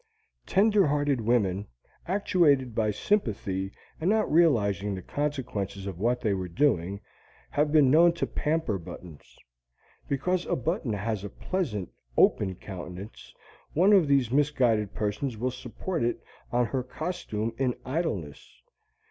[0.47, 1.67] Tender hearted women,
[2.07, 7.01] actuated by sympathy and not realizing the consequences of what they were doing,
[7.51, 9.37] have been known to pamper buttons.
[10.07, 13.31] Because a button has a pleasant, open countenance,
[13.73, 18.63] one of these misguided persons will support it on her costume in idleness.